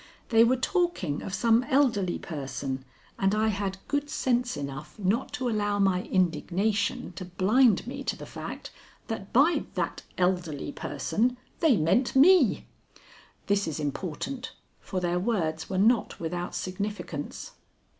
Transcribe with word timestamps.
They 0.29 0.43
were 0.43 0.55
talking 0.57 1.21
of 1.21 1.31
some 1.31 1.61
elderly 1.65 2.17
person, 2.17 2.83
and 3.19 3.35
I 3.35 3.49
had 3.49 3.77
good 3.87 4.09
sense 4.09 4.57
enough 4.57 4.97
not 4.97 5.31
to 5.33 5.47
allow 5.47 5.77
my 5.77 6.01
indignation 6.01 7.13
to 7.17 7.25
blind 7.25 7.85
me 7.85 8.03
to 8.05 8.15
the 8.15 8.25
fact 8.25 8.71
that 9.09 9.31
by 9.31 9.65
that 9.75 10.01
elderly 10.17 10.71
person 10.71 11.37
they 11.59 11.77
meant 11.77 12.15
me. 12.15 12.65
This 13.45 13.67
is 13.67 13.79
important, 13.79 14.53
for 14.79 14.99
their 14.99 15.19
words 15.19 15.69
were 15.69 15.77
not 15.77 16.19
without 16.19 16.55
significance. 16.55 17.51